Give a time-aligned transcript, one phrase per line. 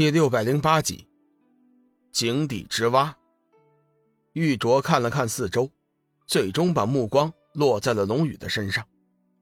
[0.00, 1.06] 第六百零八集，
[2.10, 3.14] 井底之蛙。
[4.32, 5.70] 玉镯看了看四周，
[6.26, 8.88] 最终把目光落在了龙宇的身上，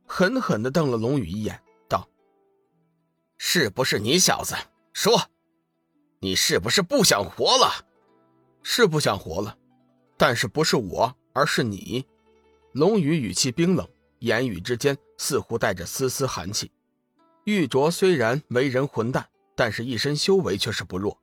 [0.05, 2.09] 狠狠的瞪了龙宇一眼，道
[3.39, 4.57] ：“是不是你小子？
[4.93, 5.31] 说，
[6.19, 7.87] 你是不是不想活了？
[8.65, 9.57] 是不想活了，
[10.17, 12.05] 但是不是我，而是你。”
[12.75, 13.89] 龙宇语气冰冷，
[14.19, 16.69] 言语之间似乎带着丝丝寒气。
[17.45, 19.25] 玉镯虽然为人混蛋。
[19.59, 21.19] 但是，一身修为却是不弱，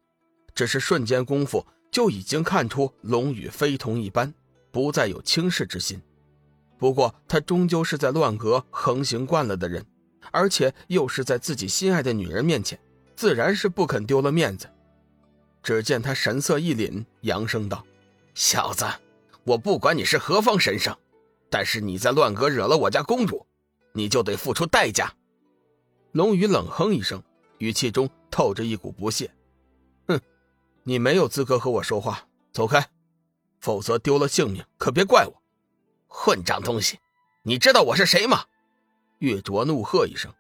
[0.54, 4.34] 只是瞬间功夫就已经看出龙宇非同一般，
[4.72, 6.02] 不再有轻视之心。
[6.78, 9.86] 不过，他终究是在乱阁横行惯了的人，
[10.34, 12.78] 而且又是在自己心爱的女人面前，
[13.16, 14.70] 自然是不肯丢了面子。
[15.64, 17.86] 只见他神色一凛，扬声道
[18.36, 18.86] ：“小子，
[19.46, 20.94] 我不管你是何方神圣，
[21.50, 23.48] 但是你在乱阁惹了我家公主，
[23.94, 25.14] 你就得付出代价。”
[26.12, 27.24] 龙宇冷哼一声。
[27.58, 29.34] 语气中透着一股不屑，
[30.08, 30.20] 哼，
[30.84, 32.90] 你没有资格和我说话，走开，
[33.60, 35.42] 否则丢了性命可别怪我。
[36.08, 37.00] 混账东西，
[37.44, 38.46] 你知道我是谁吗？
[39.20, 40.34] 玉镯怒喝一声。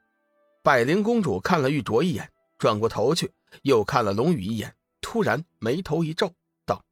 [0.61, 6.33] 百灵公主看了玉镯一眼，转过头去，又看了龙宇一眼，突然眉头一皱，
[6.65, 6.83] 道：“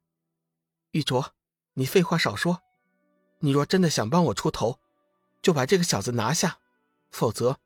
[0.92, 1.26] 玉镯，
[1.74, 2.60] 你废话少说，
[3.40, 4.78] 你若真的想帮我出头，
[5.42, 6.58] 就把这个小子拿下，
[7.10, 7.58] 否则，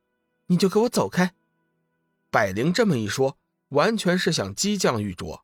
[0.47, 1.33] 你就给我走开。”
[2.31, 3.37] 百灵这么一说，
[3.69, 5.39] 完全是想激将玉镯，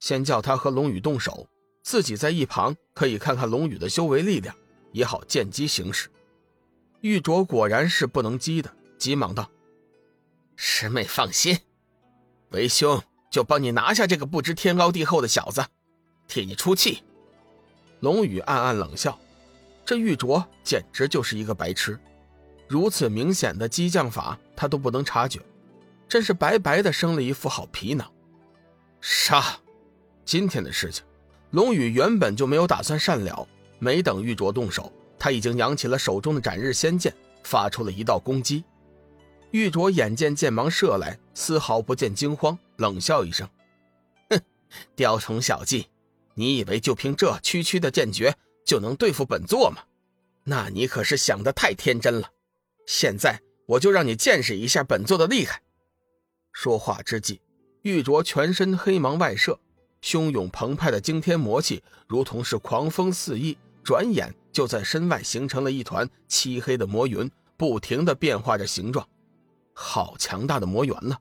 [0.00, 1.48] 先叫他和龙宇动手，
[1.84, 4.52] 自己在一旁可以看看龙宇的修为力量，
[4.90, 6.10] 也好见机行事。
[7.02, 9.48] 玉镯果然是不能激的，急忙道
[10.56, 11.56] ：“师妹放心，
[12.50, 15.64] 为兄就帮你拿下这个不知天高地厚的小子，
[16.26, 17.04] 替你出气。”
[18.00, 19.16] 龙宇暗暗冷笑，
[19.84, 21.96] 这玉镯简直就是一个白痴，
[22.66, 25.40] 如此明显的激将法，他都不能察觉。
[26.08, 28.10] 真是白白的生了一副好皮囊。
[29.00, 29.60] 杀！
[30.24, 31.04] 今天的事情，
[31.50, 33.46] 龙宇原本就没有打算善了。
[33.78, 37.14] 没等玉镯动手，他已经扬起了手中的斩日仙剑，
[37.44, 38.64] 发出了一道攻击。
[39.52, 43.48] 玉镯眼见剑芒射来，丝毫不见惊慌，冷笑一声
[44.30, 44.40] ：“哼，
[44.96, 45.86] 雕虫小技！
[46.34, 49.82] 你以为就凭这区区的剑诀就能对付本座吗？
[50.44, 52.30] 那你可是想的太天真了。
[52.86, 55.62] 现在我就让你见识一下本座的厉害！”
[56.52, 57.40] 说话之际，
[57.82, 59.58] 玉镯全身黑芒外射，
[60.02, 69.06] 汹涌澎湃的惊天魔气如同是狂风肆意，转眼就在身外形成了一团漆黑的魔云，不停的变化着形状。
[69.72, 71.16] 好强大的魔元呢！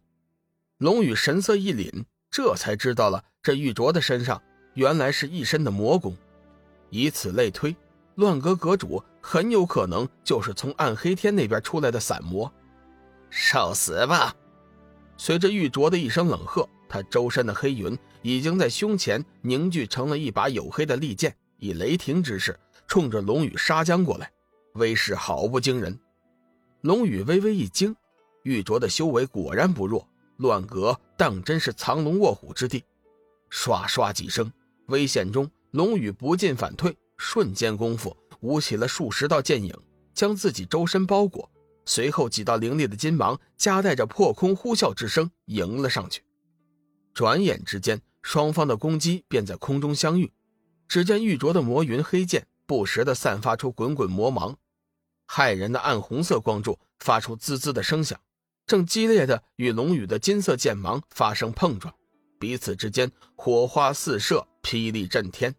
[0.80, 4.42] 龙宇神色一凛，这才知道了这玉镯的身上
[4.74, 6.16] 原来是一身的魔功。
[6.90, 7.76] 以此类推，
[8.16, 12.52] 乱阁阁主很有可能就是从暗黑天那边出来的散魔。
[13.30, 14.36] 受死吧！
[15.18, 22.58] 随着玉镯的一声冷喝，他周身的黑云已经在胸前凝聚成了一把黝黑的利剑，以雷霆之势
[22.88, 24.32] 冲着龙宇杀将过来，
[24.76, 26.00] 威势毫不惊人。
[26.82, 27.96] 龙宇微微一惊，
[28.44, 30.08] 玉镯的修为果然不弱，
[30.38, 32.84] 乱阁当真是藏龙卧虎之地。
[33.50, 34.52] 唰唰几声，
[34.88, 39.74] 危险中，龙宇不进反退，瞬间功夫舞起了数十道剑影，
[40.14, 41.50] 将自己周身包裹。
[41.88, 46.22] 随后，几道凌厉的金芒夹带着破空呼啸之声迎了上去。
[47.14, 50.32] 转眼之间，双方的攻击便在空中相遇。
[50.88, 54.58] 只见玉镯的魔云黑剑不时的散发出滚滚魔芒，
[55.28, 58.20] 骇人的暗红色光柱发出滋滋的声响，
[58.66, 61.94] 正激烈的与龙宇的金色剑芒发生碰撞，
[62.38, 65.56] 彼此之间火花四射，霹雳震天。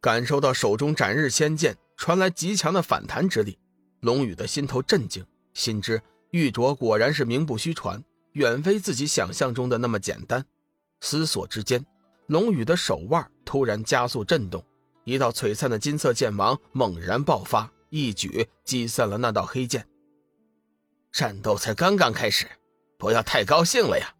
[0.00, 3.58] 感受到手中斩日仙剑传来极强的反弹之力，
[4.00, 5.24] 龙宇的心头震惊。
[5.52, 6.00] 心知
[6.30, 8.02] 玉镯果然是名不虚传，
[8.32, 10.44] 远非自己想象中的那么简单。
[11.00, 11.84] 思索之间，
[12.26, 14.64] 龙宇的手腕突然加速震动，
[15.04, 19.86] 一道璀璨的金色剑芒猛然爆发，一举击散了那道黑剑。
[21.10, 22.46] 战斗才刚刚开始，
[22.96, 24.14] 不要太高兴了呀！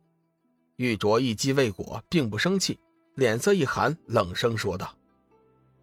[0.76, 2.80] 玉镯一击未果，并不生气，
[3.14, 4.96] 脸色一寒，冷声说道：“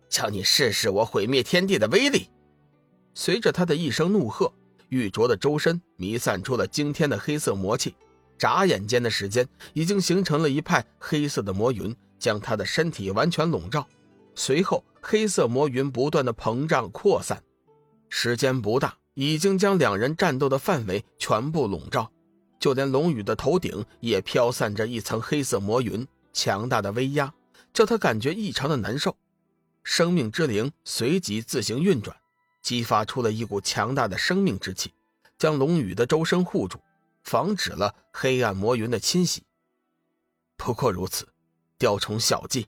[0.09, 2.29] 叫你试试我毁灭天地的威力！”
[3.13, 4.51] 随着他的一声怒喝。
[4.89, 7.95] 玉镯的周身弥散出了惊天的黑色魔气，
[8.37, 13.87] 眨眼间的时间，已经形成了一派黑色的魔云，将他的身体完全笼罩。
[14.35, 17.41] 随后，黑色魔云不断的膨胀扩散，
[18.09, 22.11] 时间不大，已经将两人战斗的范围全部笼罩，
[22.59, 27.33] 就连龙宇的头顶也飘散着一层黑色魔云，强大的威压
[27.73, 29.17] 叫他感觉异常的难受。
[29.83, 32.15] 生命之灵随即自行运转。
[32.67, 34.91] 激发出了一股强大的生命之气，
[35.37, 36.81] 将龙宇的周身护住，
[37.23, 39.41] 防止了黑暗魔云的侵袭。
[40.57, 41.29] 不过如此，
[41.77, 42.67] 雕虫小技。”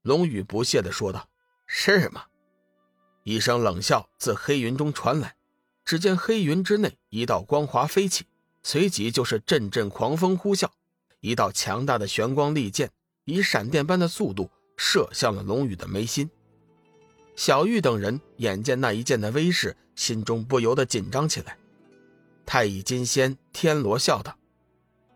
[0.00, 1.28] 龙宇不屑地说道。
[1.68, 2.24] “是吗？”
[3.22, 5.36] 一声冷笑自黑云中传来，
[5.84, 8.24] 只见黑云之内一道光华飞起，
[8.62, 10.66] 随即就是阵阵狂风呼啸，
[11.20, 12.90] 一道强大的玄光利剑
[13.26, 16.30] 以闪电般的速度射向了龙宇的眉心。
[17.36, 21.56] 小玉等人眼见那一剑的威势，心中不由得紧张起来。
[22.44, 24.36] 太乙金仙天罗笑道：“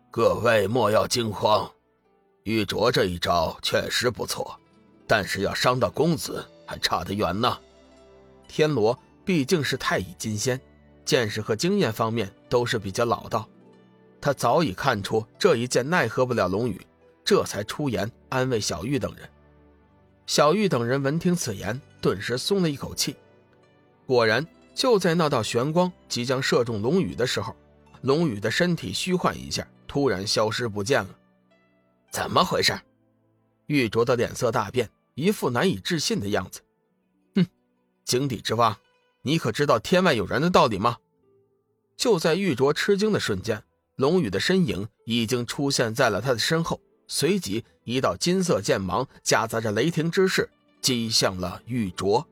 [0.09, 1.69] 各位莫要惊慌，
[2.43, 4.59] 玉镯这一招确实不错，
[5.05, 7.59] 但是要伤到公子还差得远呢。”
[8.47, 10.59] 天罗毕竟是太乙金仙，
[11.03, 13.47] 见识和经验方面都是比较老道。
[14.21, 16.79] 他早已看出这一剑奈何不了龙宇，
[17.23, 19.29] 这才出言安慰小玉等人。
[20.27, 23.15] 小玉等人闻听此言，顿时松了一口气。
[24.07, 27.55] 果然，就在那道玄光即将射中龙宇的时候，
[28.01, 31.15] 龙宇的身体虚幻一下，突然消失不见了。
[32.09, 32.73] 怎么回事？
[33.67, 36.61] 玉镯的脸色大变，一副难以置信的样子。
[37.35, 37.45] 哼
[38.03, 38.79] 井底之蛙，
[39.21, 40.97] 你可知道天外有人的道理吗？
[41.95, 43.63] 就在玉镯吃惊的瞬间，
[43.95, 50.49] 龙宇的身影已经出现在了他的身后，随即一道金色剑芒夹杂着雷霆之势
[50.81, 52.25] 击向了玉镯。